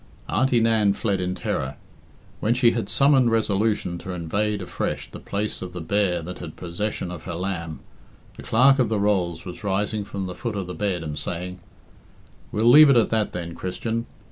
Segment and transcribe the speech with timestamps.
[0.27, 1.75] Auntie Nan fled in terror.
[2.39, 6.55] When she had summoned resolution to invade afresh the place of the bear that had
[6.55, 7.81] possession of her lamb,
[8.35, 11.59] the Clerk of the Rolls was rising from the foot of the bed and saying
[12.51, 14.07] "We'll leave it at that then, Christian.